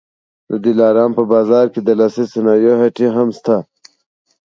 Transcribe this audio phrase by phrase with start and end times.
[0.49, 3.57] د دلارام په بازار کي د لاسي صنایعو هټۍ هم سته